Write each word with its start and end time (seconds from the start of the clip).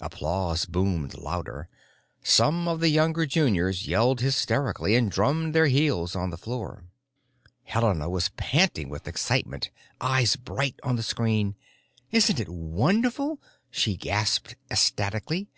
Applause 0.00 0.64
boomed 0.64 1.12
louder; 1.12 1.68
some 2.22 2.66
of 2.66 2.80
the 2.80 2.88
younger 2.88 3.26
juniors 3.26 3.86
yelled 3.86 4.22
hysterically 4.22 4.96
and 4.96 5.10
drummed 5.10 5.54
their 5.54 5.66
heels 5.66 6.16
on 6.16 6.30
the 6.30 6.38
floor. 6.38 6.84
Helena 7.64 8.08
was 8.08 8.30
panting 8.30 8.88
with 8.88 9.06
excitement, 9.06 9.68
eyes 10.00 10.36
bright 10.36 10.80
on 10.82 10.96
the 10.96 11.02
screen. 11.02 11.54
"Isn't 12.10 12.40
it 12.40 12.48
wonderful?" 12.48 13.42
she 13.70 13.94
gasped 13.94 14.56
ecstatically. 14.70 15.48